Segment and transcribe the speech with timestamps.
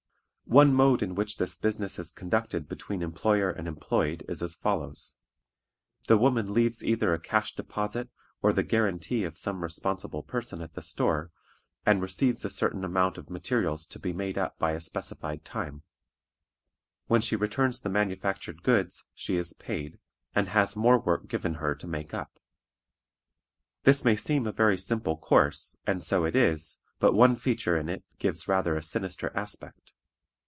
[0.59, 5.15] One mode in which this business is conducted between employer and employed is as follows:
[6.07, 8.09] The woman leaves either a cash deposit
[8.41, 11.31] or the guarantee of some responsible person at the store,
[11.85, 15.83] and receives a certain amount of materials to be made up by a specified time:
[17.07, 19.99] when she returns the manufactured goods she is paid,
[20.35, 22.33] and has more work given her to make up.
[23.83, 27.87] This may seem a very simple course, and so it is, but one feature in
[27.87, 29.93] it gives rather a sinister aspect.